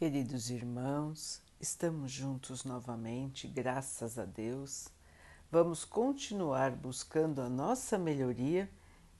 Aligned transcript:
Queridos 0.00 0.48
irmãos, 0.48 1.42
estamos 1.60 2.10
juntos 2.10 2.64
novamente, 2.64 3.46
graças 3.46 4.18
a 4.18 4.24
Deus. 4.24 4.88
Vamos 5.52 5.84
continuar 5.84 6.70
buscando 6.70 7.42
a 7.42 7.50
nossa 7.50 7.98
melhoria, 7.98 8.66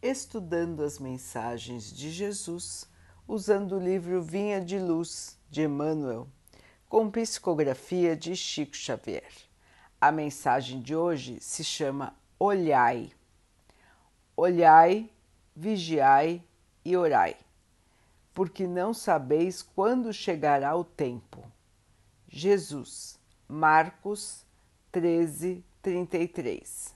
estudando 0.00 0.82
as 0.82 0.98
mensagens 0.98 1.92
de 1.92 2.10
Jesus, 2.10 2.88
usando 3.28 3.76
o 3.76 3.78
livro 3.78 4.22
Vinha 4.22 4.58
de 4.58 4.78
Luz 4.78 5.38
de 5.50 5.64
Emmanuel, 5.64 6.26
com 6.88 7.10
psicografia 7.10 8.16
de 8.16 8.34
Chico 8.34 8.74
Xavier. 8.74 9.30
A 10.00 10.10
mensagem 10.10 10.80
de 10.80 10.96
hoje 10.96 11.38
se 11.42 11.62
chama 11.62 12.16
Olhai. 12.38 13.12
Olhai, 14.34 15.10
vigiai 15.54 16.42
e 16.82 16.96
orai 16.96 17.36
porque 18.32 18.66
não 18.66 18.94
sabeis 18.94 19.62
quando 19.62 20.12
chegará 20.12 20.76
o 20.76 20.84
tempo. 20.84 21.42
Jesus, 22.28 23.18
Marcos 23.48 24.44
13, 24.92 25.64
33. 25.82 26.94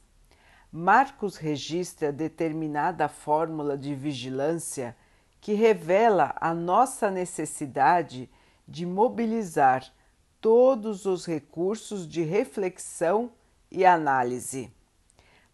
Marcos 0.71 1.37
registra 1.37 2.13
determinada 2.13 3.09
fórmula 3.09 3.79
de 3.79 3.95
vigilância 3.95 4.97
que 5.41 5.53
revela 5.53 6.35
a 6.41 6.55
nossa 6.55 7.11
necessidade 7.11 8.31
de 8.67 8.87
mobilizar 8.87 9.93
todos 10.41 11.07
os 11.07 11.27
recursos 11.27 12.09
de 12.09 12.23
reflexão 12.23 13.31
e 13.71 13.85
análise. 13.85 14.73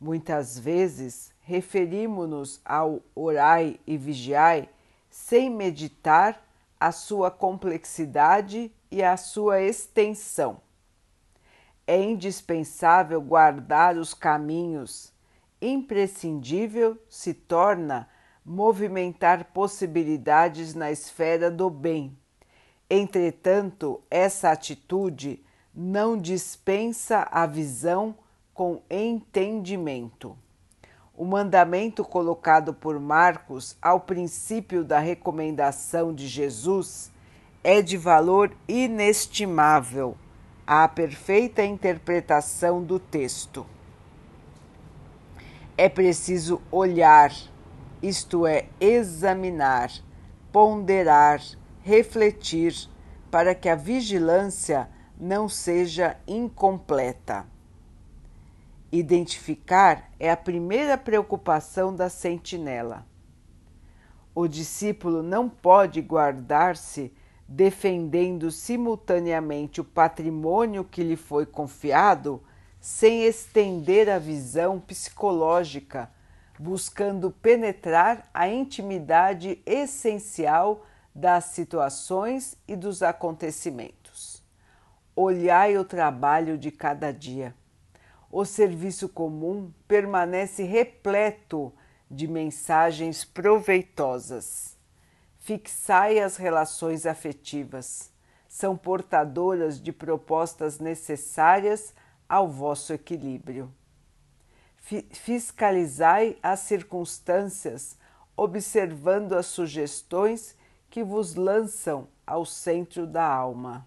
Muitas 0.01 0.59
vezes 0.59 1.33
referimos-nos 1.41 2.61
ao 2.65 3.01
orai 3.15 3.79
e 3.87 3.97
vigiai 3.97 4.69
sem 5.11 5.51
meditar 5.51 6.43
a 6.79 6.93
sua 6.93 7.31
complexidade 7.31 8.73
e 8.91 9.03
a 9.03 9.17
sua 9.17 9.61
extensão. 9.61 10.61
É 11.87 12.01
indispensável 12.01 13.21
guardar 13.21 13.97
os 13.97 14.15
caminhos, 14.15 15.13
imprescindível 15.61 16.97
se 17.09 17.35
torna 17.35 18.09
movimentar 18.45 19.47
possibilidades 19.53 20.75
na 20.75 20.91
esfera 20.91 21.51
do 21.51 21.69
bem. 21.69 22.17
Entretanto, 22.89 24.01
essa 24.11 24.51
atitude 24.51 25.45
não 25.75 26.17
dispensa 26.17 27.29
a 27.31 27.47
visão 27.47 28.15
com 28.55 28.83
entendimento. 28.91 30.37
O 31.21 31.25
mandamento 31.27 32.03
colocado 32.03 32.73
por 32.73 32.99
Marcos 32.99 33.77
ao 33.83 34.01
princípio 34.01 34.83
da 34.83 34.99
recomendação 34.99 36.15
de 36.15 36.27
Jesus 36.27 37.13
é 37.63 37.83
de 37.83 37.99
valor 37.99 38.51
inestimável 38.67 40.17
à 40.67 40.89
perfeita 40.89 41.63
interpretação 41.63 42.83
do 42.83 42.99
texto. 42.99 43.67
É 45.77 45.91
preciso 45.91 46.63
olhar, 46.73 47.31
isto 48.03 48.47
é, 48.47 48.65
examinar, 48.81 49.91
ponderar, 50.51 51.43
refletir, 51.83 52.89
para 53.31 53.55
que 53.55 53.69
a 53.69 53.75
vigilância 53.75 54.89
não 55.21 55.51
seja 55.51 56.17
incompleta. 56.27 57.45
Identificar 58.93 60.11
é 60.19 60.29
a 60.33 60.37
primeira 60.37 60.99
preocupação 60.99 61.95
da 61.95 62.09
sentinela. 62.09 63.07
O 64.35 64.49
discípulo 64.49 65.23
não 65.23 65.49
pode 65.49 66.01
guardar-se 66.03 67.15
defendendo 67.47 68.51
simultaneamente 68.51 69.81
o 69.81 69.85
patrimônio 69.85 70.83
que 70.83 71.05
lhe 71.05 71.15
foi 71.15 71.47
confiado 71.47 72.43
sem 72.81 73.23
estender 73.27 74.11
a 74.11 74.19
visão 74.19 74.81
psicológica, 74.81 76.11
buscando 76.59 77.31
penetrar 77.31 78.29
a 78.35 78.49
intimidade 78.49 79.63
essencial 79.65 80.85
das 81.15 81.45
situações 81.45 82.57
e 82.67 82.75
dos 82.75 83.05
acontecimentos. 83.05 84.43
Olhai 85.15 85.79
o 85.79 85.85
trabalho 85.85 86.59
de 86.59 86.73
cada 86.73 87.13
dia 87.13 87.55
o 88.31 88.45
serviço 88.45 89.09
comum 89.09 89.73
permanece 89.89 90.63
repleto 90.63 91.73
de 92.09 92.29
mensagens 92.29 93.25
proveitosas. 93.25 94.77
Fixai 95.39 96.21
as 96.21 96.37
relações 96.37 97.07
afetivas, 97.07 98.13
são 98.49 98.77
portadoras 98.77 99.81
de 99.81 99.93
propostas 99.93 100.79
necessárias 100.79 101.95
ao 102.29 102.49
vosso 102.49 102.93
equilíbrio. 102.93 103.73
Fiscalizai 105.13 106.37
as 106.43 106.61
circunstâncias, 106.61 107.99
observando 108.37 109.35
as 109.35 109.47
sugestões 109.47 110.57
que 110.89 111.03
vos 111.03 111.35
lançam 111.35 112.09
ao 112.27 112.45
centro 112.45 113.07
da 113.07 113.25
alma. 113.25 113.87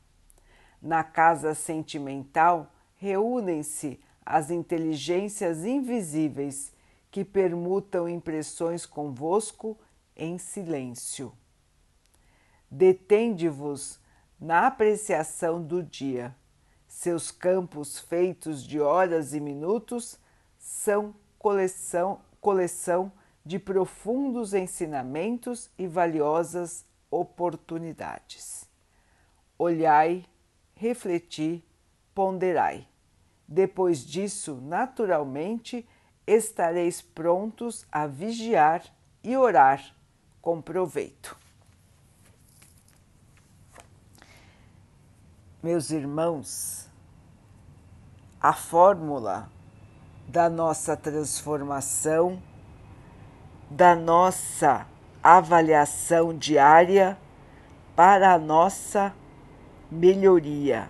Na 0.82 1.04
casa 1.04 1.54
sentimental, 1.54 2.72
reúnem-se 2.98 4.00
as 4.26 4.50
inteligências 4.50 5.66
invisíveis 5.66 6.74
que 7.12 7.24
permutam 7.24 8.10
impressões 8.10 8.86
convosco 8.86 9.78
em 10.16 10.38
silêncio. 10.38 11.34
Detende-vos 12.70 14.00
na 14.40 14.68
apreciação 14.68 15.62
do 15.62 15.84
dia. 15.84 16.36
Seus 16.88 17.32
campos 17.32 18.00
feitos 18.00 18.64
de 18.64 18.80
horas 18.80 19.34
e 19.34 19.40
minutos 19.40 20.20
são 20.58 21.14
coleção, 21.38 22.22
coleção 22.40 23.12
de 23.46 23.60
profundos 23.60 24.54
ensinamentos 24.54 25.70
e 25.78 25.86
valiosas 25.86 26.86
oportunidades. 27.12 28.68
Olhai, 29.58 30.26
refleti, 30.76 31.64
ponderai. 32.16 32.88
Depois 33.54 34.04
disso, 34.04 34.60
naturalmente, 34.64 35.88
estareis 36.26 37.04
prontos 37.04 37.86
a 37.92 38.08
vigiar 38.08 38.82
e 39.24 39.38
orar 39.38 39.94
com 40.42 40.60
proveito. 40.60 41.38
Meus 45.62 45.92
irmãos, 45.92 46.90
a 48.42 48.54
fórmula 48.54 49.48
da 50.28 50.50
nossa 50.50 50.98
transformação, 50.98 52.42
da 53.70 53.96
nossa 53.96 54.88
avaliação 55.22 56.36
diária 56.36 57.16
para 57.96 58.34
a 58.34 58.40
nossa 58.40 59.14
melhoria 59.92 60.90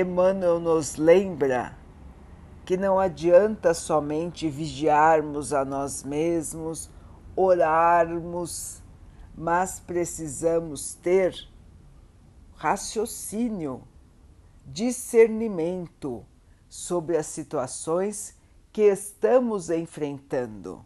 Emmanuel 0.00 0.58
nos 0.58 0.96
lembra 0.96 1.78
que 2.64 2.76
não 2.76 2.98
adianta 2.98 3.72
somente 3.72 4.50
vigiarmos 4.50 5.52
a 5.52 5.64
nós 5.64 6.02
mesmos, 6.02 6.90
orarmos, 7.36 8.82
mas 9.36 9.78
precisamos 9.78 10.94
ter 10.94 11.48
raciocínio, 12.56 13.82
discernimento 14.66 16.26
sobre 16.68 17.16
as 17.16 17.26
situações 17.26 18.36
que 18.72 18.82
estamos 18.82 19.70
enfrentando, 19.70 20.84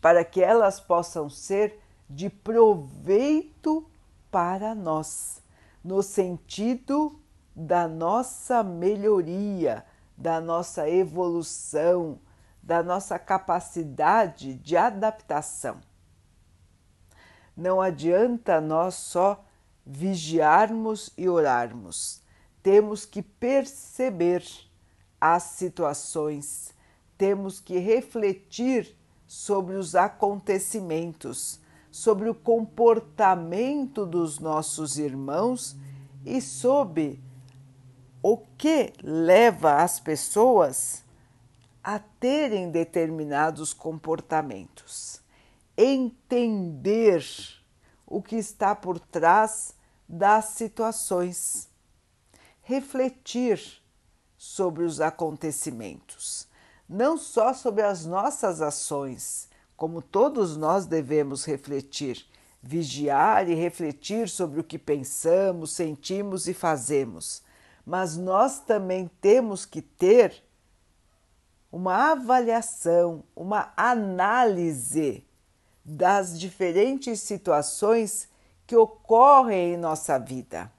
para 0.00 0.24
que 0.24 0.42
elas 0.42 0.80
possam 0.80 1.30
ser 1.30 1.78
de 2.10 2.28
proveito 2.28 3.88
para 4.32 4.74
nós, 4.74 5.40
no 5.84 6.02
sentido 6.02 7.21
da 7.54 7.86
nossa 7.86 8.62
melhoria, 8.62 9.84
da 10.16 10.40
nossa 10.40 10.88
evolução, 10.88 12.18
da 12.62 12.82
nossa 12.82 13.18
capacidade 13.18 14.54
de 14.54 14.76
adaptação. 14.76 15.80
Não 17.56 17.80
adianta 17.80 18.60
nós 18.60 18.94
só 18.94 19.44
vigiarmos 19.84 21.10
e 21.18 21.28
orarmos, 21.28 22.22
temos 22.62 23.04
que 23.04 23.20
perceber 23.20 24.44
as 25.20 25.42
situações, 25.42 26.72
temos 27.18 27.60
que 27.60 27.78
refletir 27.78 28.96
sobre 29.26 29.76
os 29.76 29.94
acontecimentos, 29.94 31.60
sobre 31.90 32.28
o 32.28 32.34
comportamento 32.34 34.06
dos 34.06 34.38
nossos 34.38 34.98
irmãos 34.98 35.76
e 36.24 36.40
sobre 36.40 37.20
o 38.22 38.36
que 38.56 38.92
leva 39.02 39.82
as 39.82 39.98
pessoas 39.98 41.02
a 41.82 41.98
terem 41.98 42.70
determinados 42.70 43.74
comportamentos. 43.74 45.20
Entender 45.76 47.24
o 48.06 48.22
que 48.22 48.36
está 48.36 48.74
por 48.76 49.00
trás 49.00 49.74
das 50.08 50.44
situações. 50.46 51.68
Refletir 52.62 53.82
sobre 54.36 54.84
os 54.84 55.00
acontecimentos, 55.00 56.48
não 56.88 57.16
só 57.16 57.54
sobre 57.54 57.82
as 57.82 58.04
nossas 58.04 58.60
ações, 58.60 59.48
como 59.76 60.02
todos 60.02 60.56
nós 60.56 60.84
devemos 60.84 61.44
refletir, 61.44 62.26
vigiar 62.60 63.48
e 63.48 63.54
refletir 63.54 64.28
sobre 64.28 64.60
o 64.60 64.64
que 64.64 64.78
pensamos, 64.78 65.72
sentimos 65.72 66.46
e 66.46 66.54
fazemos, 66.54 67.42
mas 67.84 68.16
nós 68.16 68.60
também 68.60 69.10
temos 69.20 69.64
que 69.66 69.82
ter 69.82 70.42
uma 71.70 72.12
avaliação, 72.12 73.24
uma 73.34 73.72
análise 73.76 75.24
das 75.84 76.38
diferentes 76.38 77.20
situações 77.20 78.28
que 78.66 78.76
ocorrem 78.76 79.74
em 79.74 79.76
nossa 79.76 80.18
vida. 80.18 80.70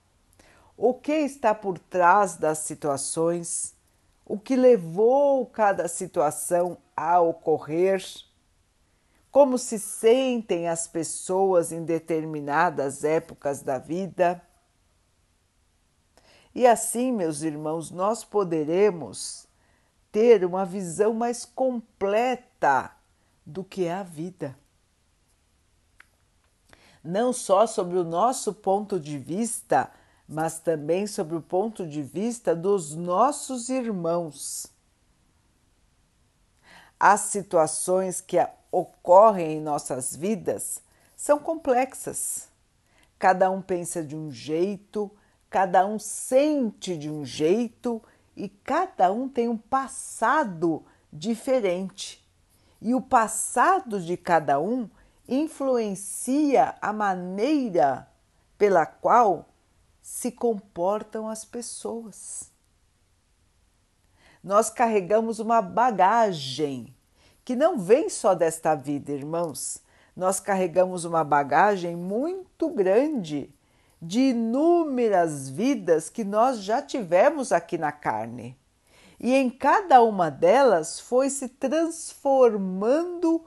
O 0.77 0.93
que 0.93 1.13
está 1.13 1.53
por 1.53 1.77
trás 1.77 2.35
das 2.35 2.59
situações? 2.59 3.75
O 4.25 4.39
que 4.39 4.55
levou 4.55 5.45
cada 5.45 5.87
situação 5.87 6.77
a 6.95 7.19
ocorrer? 7.19 8.03
Como 9.29 9.57
se 9.57 9.79
sentem 9.79 10.69
as 10.69 10.87
pessoas 10.87 11.71
em 11.71 11.83
determinadas 11.83 13.03
épocas 13.03 13.61
da 13.61 13.77
vida? 13.77 14.41
E 16.53 16.67
assim, 16.67 17.11
meus 17.11 17.41
irmãos, 17.41 17.89
nós 17.91 18.23
poderemos 18.23 19.47
ter 20.11 20.45
uma 20.45 20.65
visão 20.65 21.13
mais 21.13 21.45
completa 21.45 22.91
do 23.45 23.63
que 23.63 23.85
é 23.85 23.93
a 23.93 24.03
vida 24.03 24.55
não 27.03 27.33
só 27.33 27.67
sobre 27.67 27.97
o 27.97 28.03
nosso 28.03 28.53
ponto 28.53 28.99
de 28.99 29.17
vista, 29.17 29.91
mas 30.27 30.59
também 30.59 31.05
sobre 31.05 31.35
o 31.35 31.41
ponto 31.41 31.85
de 31.85 32.01
vista 32.01 32.55
dos 32.55 32.95
nossos 32.95 33.67
irmãos. 33.67 34.67
As 36.97 37.19
situações 37.21 38.21
que 38.21 38.37
ocorrem 38.71 39.57
em 39.57 39.61
nossas 39.61 40.15
vidas 40.15 40.81
são 41.15 41.37
complexas. 41.37 42.47
Cada 43.19 43.51
um 43.51 43.61
pensa 43.61 44.01
de 44.01 44.15
um 44.15 44.31
jeito, 44.31 45.11
cada 45.53 45.85
um 45.85 45.99
sente 45.99 46.97
de 46.97 47.11
um 47.11 47.23
jeito 47.23 48.01
e 48.35 48.49
cada 48.49 49.11
um 49.11 49.29
tem 49.29 49.47
um 49.47 49.55
passado 49.55 50.83
diferente. 51.11 52.27
E 52.81 52.95
o 52.95 52.99
passado 52.99 54.01
de 54.01 54.17
cada 54.17 54.59
um 54.59 54.89
influencia 55.29 56.73
a 56.81 56.91
maneira 56.91 58.09
pela 58.57 58.83
qual 58.87 59.47
se 60.01 60.31
comportam 60.31 61.29
as 61.29 61.45
pessoas. 61.45 62.51
Nós 64.43 64.71
carregamos 64.71 65.37
uma 65.37 65.61
bagagem 65.61 66.95
que 67.45 67.55
não 67.55 67.77
vem 67.77 68.09
só 68.09 68.33
desta 68.33 68.73
vida, 68.73 69.11
irmãos. 69.11 69.83
Nós 70.15 70.39
carregamos 70.39 71.05
uma 71.05 71.23
bagagem 71.23 71.95
muito 71.95 72.71
grande 72.71 73.53
de 74.05 74.19
inúmeras 74.31 75.47
vidas 75.49 76.09
que 76.09 76.25
nós 76.25 76.59
já 76.59 76.81
tivemos 76.81 77.53
aqui 77.53 77.77
na 77.77 77.91
carne. 77.91 78.57
E 79.17 79.33
em 79.33 79.49
cada 79.49 80.01
uma 80.01 80.29
delas 80.29 80.99
foi 80.99 81.29
se 81.29 81.47
transformando 81.47 83.45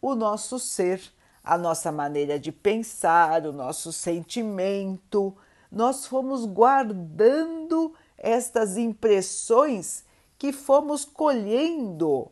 o 0.00 0.14
nosso 0.14 0.58
ser, 0.58 1.00
a 1.42 1.56
nossa 1.56 1.90
maneira 1.90 2.38
de 2.38 2.52
pensar, 2.52 3.46
o 3.46 3.52
nosso 3.52 3.90
sentimento. 3.90 5.34
Nós 5.72 6.04
fomos 6.04 6.44
guardando 6.44 7.94
estas 8.18 8.76
impressões 8.76 10.04
que 10.36 10.52
fomos 10.52 11.06
colhendo 11.06 12.30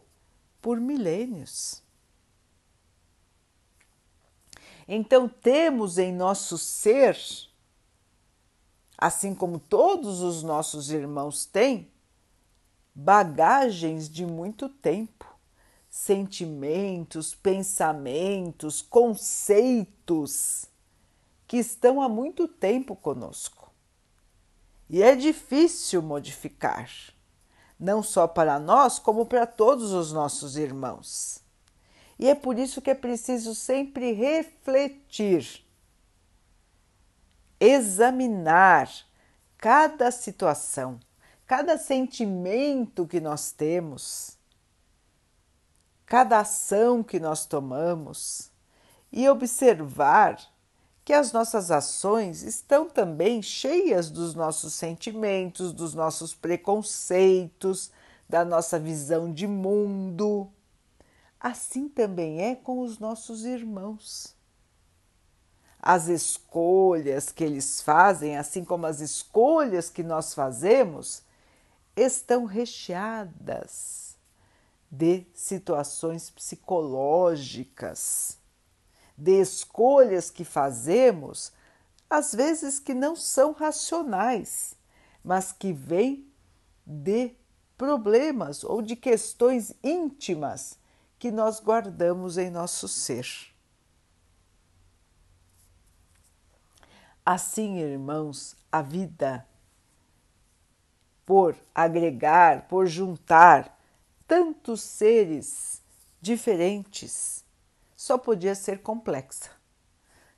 por 0.60 0.78
milênios. 0.78 1.82
Então, 4.88 5.28
temos 5.28 5.98
em 5.98 6.12
nosso 6.12 6.56
ser, 6.56 7.18
assim 8.96 9.34
como 9.34 9.58
todos 9.58 10.20
os 10.20 10.42
nossos 10.42 10.90
irmãos 10.90 11.44
têm, 11.44 11.90
bagagens 12.94 14.08
de 14.08 14.24
muito 14.24 14.68
tempo 14.68 15.36
sentimentos, 15.96 17.34
pensamentos, 17.34 18.82
conceitos 18.82 20.66
que 21.46 21.56
estão 21.56 22.02
há 22.02 22.08
muito 22.08 22.46
tempo 22.46 22.94
conosco. 22.94 23.72
E 24.90 25.02
é 25.02 25.16
difícil 25.16 26.02
modificar, 26.02 26.90
não 27.80 28.02
só 28.02 28.28
para 28.28 28.58
nós, 28.60 28.98
como 28.98 29.24
para 29.24 29.46
todos 29.46 29.92
os 29.92 30.12
nossos 30.12 30.58
irmãos. 30.58 31.40
E 32.18 32.28
é 32.28 32.34
por 32.34 32.58
isso 32.58 32.82
que 32.82 32.90
é 32.90 32.94
preciso 32.94 33.54
sempre 33.54 34.12
refletir, 34.12 35.65
examinar 37.58 38.90
cada 39.58 40.10
situação, 40.10 40.98
cada 41.46 41.78
sentimento 41.78 43.06
que 43.06 43.20
nós 43.20 43.52
temos 43.52 44.36
cada 46.06 46.38
ação 46.38 47.02
que 47.02 47.18
nós 47.18 47.44
tomamos 47.44 48.50
e 49.12 49.28
observar 49.28 50.40
que 51.04 51.12
as 51.12 51.32
nossas 51.32 51.70
ações 51.70 52.42
estão 52.42 52.88
também 52.88 53.42
cheias 53.42 54.08
dos 54.08 54.34
nossos 54.34 54.72
sentimentos, 54.74 55.72
dos 55.72 55.94
nossos 55.94 56.32
preconceitos, 56.32 57.90
da 58.28 58.44
nossa 58.44 58.78
visão 58.78 59.32
de 59.32 59.46
mundo. 59.46 60.48
Assim 61.38 61.88
também 61.88 62.40
é 62.40 62.54
com 62.54 62.80
os 62.80 62.98
nossos 62.98 63.44
irmãos. 63.44 64.35
As 65.88 66.08
escolhas 66.08 67.30
que 67.30 67.44
eles 67.44 67.80
fazem, 67.80 68.36
assim 68.36 68.64
como 68.64 68.86
as 68.86 68.98
escolhas 68.98 69.88
que 69.88 70.02
nós 70.02 70.34
fazemos, 70.34 71.22
estão 71.94 72.44
recheadas 72.44 74.16
de 74.90 75.24
situações 75.32 76.28
psicológicas, 76.28 78.36
de 79.16 79.40
escolhas 79.40 80.28
que 80.28 80.44
fazemos, 80.44 81.52
às 82.10 82.34
vezes 82.34 82.80
que 82.80 82.92
não 82.92 83.14
são 83.14 83.52
racionais, 83.52 84.74
mas 85.22 85.52
que 85.52 85.72
vêm 85.72 86.28
de 86.84 87.32
problemas 87.78 88.64
ou 88.64 88.82
de 88.82 88.96
questões 88.96 89.72
íntimas 89.84 90.76
que 91.16 91.30
nós 91.30 91.60
guardamos 91.60 92.38
em 92.38 92.50
nosso 92.50 92.88
ser. 92.88 93.54
Assim, 97.28 97.78
irmãos, 97.78 98.54
a 98.70 98.80
vida, 98.80 99.44
por 101.24 101.56
agregar, 101.74 102.68
por 102.68 102.86
juntar 102.86 103.76
tantos 104.28 104.80
seres 104.80 105.82
diferentes, 106.20 107.44
só 107.96 108.16
podia 108.16 108.54
ser 108.54 108.80
complexa, 108.80 109.50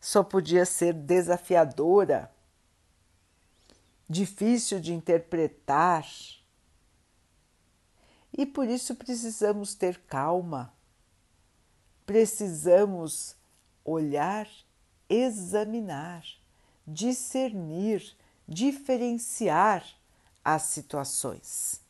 só 0.00 0.24
podia 0.24 0.64
ser 0.64 0.94
desafiadora, 0.94 2.32
difícil 4.08 4.80
de 4.80 4.94
interpretar. 4.94 6.06
E 8.32 8.46
por 8.46 8.66
isso 8.66 8.94
precisamos 8.94 9.74
ter 9.74 9.98
calma, 10.06 10.72
precisamos 12.06 13.36
olhar, 13.84 14.48
examinar, 15.06 16.24
discernir, 16.88 18.16
diferenciar 18.46 19.84
as 20.42 20.62
situações. 20.62 21.80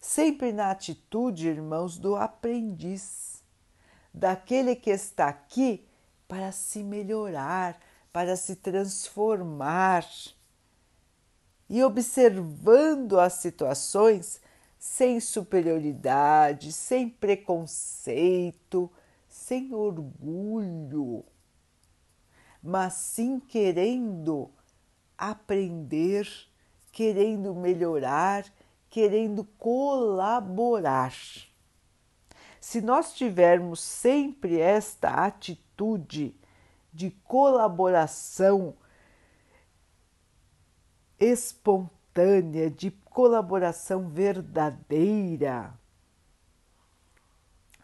Sempre 0.00 0.52
na 0.52 0.70
atitude, 0.70 1.48
irmãos, 1.48 1.98
do 1.98 2.16
aprendiz, 2.16 3.42
daquele 4.12 4.74
que 4.74 4.90
está 4.90 5.28
aqui 5.28 5.86
para 6.26 6.50
se 6.50 6.82
melhorar, 6.82 7.78
para 8.12 8.34
se 8.36 8.56
transformar. 8.56 10.06
E 11.68 11.82
observando 11.84 13.20
as 13.20 13.34
situações 13.34 14.40
sem 14.78 15.20
superioridade, 15.20 16.72
sem 16.72 17.08
preconceito, 17.08 18.90
sem 19.28 19.72
orgulho, 19.72 21.24
mas 22.62 22.94
sim 22.94 23.40
querendo 23.40 24.50
aprender, 25.18 26.28
querendo 26.92 27.54
melhorar 27.54 28.44
querendo 28.92 29.42
colaborar. 29.58 31.14
Se 32.60 32.82
nós 32.82 33.14
tivermos 33.14 33.80
sempre 33.80 34.60
esta 34.60 35.24
atitude 35.24 36.36
de 36.92 37.10
colaboração 37.10 38.76
espontânea, 41.18 42.70
de 42.70 42.90
colaboração 42.90 44.10
verdadeira, 44.10 45.72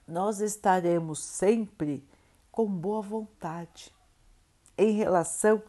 nós 0.06 0.40
estaremos 0.40 1.24
sempre 1.24 2.06
com 2.52 2.66
boa 2.66 3.00
vontade 3.00 3.94
em 4.78 4.92
relação 4.92 5.60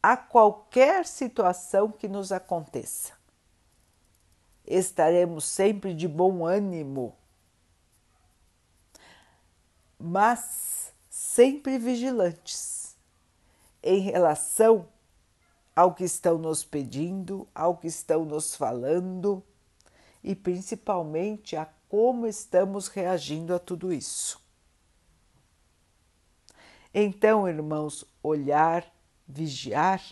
a 0.00 0.16
qualquer 0.16 1.04
situação 1.04 1.90
que 1.90 2.08
nos 2.08 2.30
aconteça. 2.30 3.12
Estaremos 4.64 5.44
sempre 5.44 5.92
de 5.92 6.06
bom 6.06 6.46
ânimo, 6.46 7.14
mas 9.98 10.92
sempre 11.10 11.78
vigilantes 11.78 12.96
em 13.82 13.98
relação 14.00 14.88
ao 15.74 15.94
que 15.94 16.04
estão 16.04 16.38
nos 16.38 16.64
pedindo, 16.64 17.48
ao 17.54 17.76
que 17.76 17.88
estão 17.88 18.24
nos 18.24 18.54
falando 18.54 19.42
e 20.22 20.34
principalmente 20.36 21.56
a 21.56 21.66
como 21.88 22.26
estamos 22.26 22.88
reagindo 22.88 23.54
a 23.54 23.58
tudo 23.58 23.92
isso. 23.92 24.40
Então, 26.94 27.48
irmãos, 27.48 28.04
olhar, 28.22 28.84
vigiar, 29.26 30.02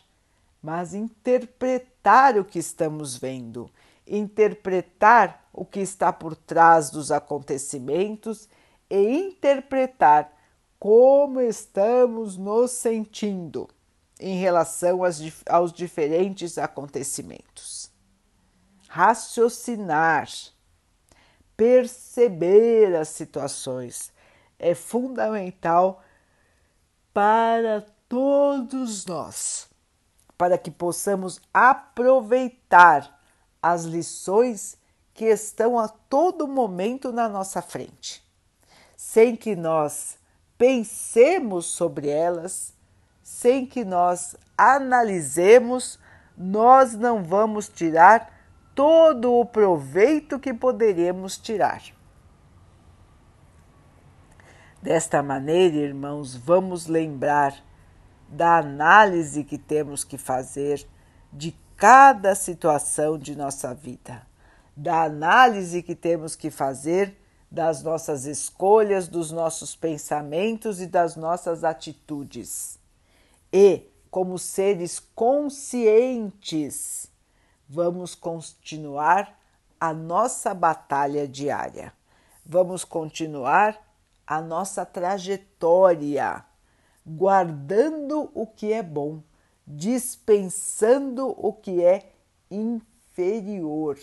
mas 0.62 0.94
interpretar 0.94 2.38
o 2.38 2.44
que 2.44 2.58
estamos 2.58 3.16
vendo, 3.16 3.70
interpretar 4.06 5.48
o 5.52 5.64
que 5.64 5.80
está 5.80 6.12
por 6.12 6.34
trás 6.34 6.90
dos 6.90 7.10
acontecimentos 7.10 8.48
e 8.88 9.18
interpretar 9.18 10.32
como 10.78 11.40
estamos 11.40 12.36
nos 12.36 12.70
sentindo 12.70 13.68
em 14.18 14.38
relação 14.38 15.04
aos, 15.04 15.20
aos 15.46 15.72
diferentes 15.72 16.56
acontecimentos. 16.56 17.90
Raciocinar, 18.88 20.28
perceber 21.56 22.96
as 22.96 23.08
situações 23.08 24.12
é 24.58 24.74
fundamental 24.74 26.02
para 27.12 27.84
todos 28.08 29.06
nós, 29.06 29.68
para 30.36 30.56
que 30.56 30.70
possamos 30.70 31.40
aproveitar 31.52 33.20
as 33.62 33.84
lições 33.84 34.76
que 35.12 35.26
estão 35.26 35.78
a 35.78 35.88
todo 35.88 36.48
momento 36.48 37.12
na 37.12 37.28
nossa 37.28 37.60
frente, 37.60 38.24
sem 38.96 39.36
que 39.36 39.54
nós 39.54 40.16
pensemos 40.56 41.66
sobre 41.66 42.08
elas 42.08 42.72
sem 43.30 43.64
que 43.64 43.84
nós 43.84 44.34
analisemos, 44.58 46.00
nós 46.36 46.94
não 46.94 47.22
vamos 47.22 47.68
tirar 47.68 48.28
todo 48.74 49.32
o 49.32 49.46
proveito 49.46 50.38
que 50.38 50.52
poderíamos 50.52 51.38
tirar. 51.38 51.80
Desta 54.82 55.22
maneira, 55.22 55.76
irmãos, 55.76 56.34
vamos 56.34 56.86
lembrar 56.86 57.54
da 58.26 58.56
análise 58.56 59.44
que 59.44 59.58
temos 59.58 60.04
que 60.04 60.16
fazer 60.16 60.88
de 61.30 61.54
cada 61.76 62.34
situação 62.34 63.18
de 63.18 63.36
nossa 63.36 63.74
vida, 63.74 64.26
da 64.74 65.02
análise 65.02 65.82
que 65.82 65.94
temos 65.94 66.34
que 66.34 66.50
fazer 66.50 67.14
das 67.50 67.82
nossas 67.82 68.24
escolhas, 68.24 69.06
dos 69.06 69.30
nossos 69.30 69.76
pensamentos 69.76 70.80
e 70.80 70.86
das 70.86 71.14
nossas 71.14 71.62
atitudes. 71.62 72.78
E, 73.52 73.82
como 74.10 74.38
seres 74.38 74.98
conscientes, 75.14 77.06
vamos 77.68 78.14
continuar 78.14 79.38
a 79.78 79.92
nossa 79.92 80.54
batalha 80.54 81.28
diária, 81.28 81.92
vamos 82.46 82.82
continuar 82.82 83.89
a 84.30 84.40
nossa 84.40 84.86
trajetória, 84.86 86.44
guardando 87.04 88.30
o 88.32 88.46
que 88.46 88.72
é 88.72 88.80
bom, 88.80 89.24
dispensando 89.66 91.34
o 91.36 91.52
que 91.52 91.82
é 91.82 92.12
inferior 92.48 93.98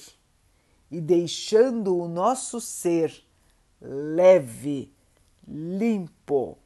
e 0.91 0.99
deixando 0.99 1.97
o 1.97 2.09
nosso 2.09 2.59
ser 2.59 3.23
leve, 3.79 4.93
limpo, 5.47 6.57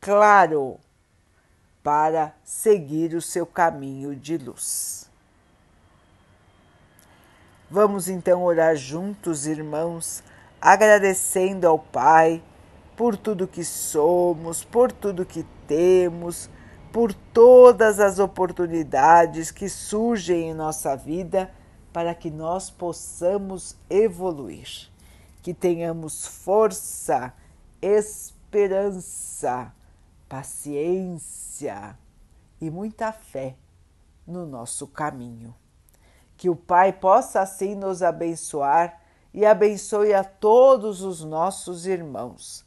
claro 0.00 0.80
para 1.82 2.34
seguir 2.42 3.14
o 3.14 3.20
seu 3.20 3.44
caminho 3.44 4.16
de 4.16 4.38
luz. 4.38 5.10
Vamos 7.70 8.08
então 8.08 8.42
orar 8.42 8.74
juntos, 8.76 9.46
irmãos, 9.46 10.22
agradecendo 10.58 11.68
ao 11.68 11.78
Pai 11.78 12.42
por 12.98 13.16
tudo 13.16 13.46
que 13.46 13.64
somos, 13.64 14.64
por 14.64 14.90
tudo 14.90 15.24
que 15.24 15.46
temos, 15.68 16.50
por 16.92 17.14
todas 17.14 18.00
as 18.00 18.18
oportunidades 18.18 19.52
que 19.52 19.68
surgem 19.68 20.50
em 20.50 20.54
nossa 20.54 20.96
vida 20.96 21.48
para 21.92 22.12
que 22.12 22.28
nós 22.28 22.70
possamos 22.70 23.76
evoluir, 23.88 24.90
que 25.40 25.54
tenhamos 25.54 26.26
força, 26.26 27.32
esperança, 27.80 29.72
paciência 30.28 31.96
e 32.60 32.68
muita 32.68 33.12
fé 33.12 33.54
no 34.26 34.44
nosso 34.44 34.88
caminho. 34.88 35.54
Que 36.36 36.50
o 36.50 36.56
Pai 36.56 36.92
possa 36.92 37.42
assim 37.42 37.76
nos 37.76 38.02
abençoar 38.02 39.00
e 39.32 39.46
abençoe 39.46 40.12
a 40.12 40.24
todos 40.24 41.00
os 41.02 41.22
nossos 41.22 41.86
irmãos. 41.86 42.66